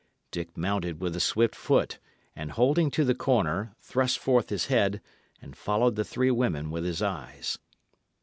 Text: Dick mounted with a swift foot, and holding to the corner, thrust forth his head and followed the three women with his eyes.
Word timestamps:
Dick 0.31 0.57
mounted 0.57 0.99
with 0.99 1.15
a 1.15 1.19
swift 1.19 1.53
foot, 1.53 1.99
and 2.35 2.53
holding 2.53 2.89
to 2.89 3.05
the 3.05 3.13
corner, 3.13 3.75
thrust 3.79 4.17
forth 4.17 4.49
his 4.49 4.65
head 4.65 4.99
and 5.39 5.55
followed 5.55 5.95
the 5.95 6.03
three 6.03 6.31
women 6.31 6.71
with 6.71 6.83
his 6.83 7.03
eyes. 7.03 7.59